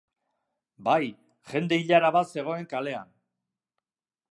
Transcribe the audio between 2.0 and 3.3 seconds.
bat zegoen kalean.